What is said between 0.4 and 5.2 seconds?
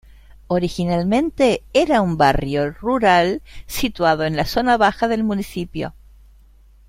Originalmente era un barrio rural situado en la zona baja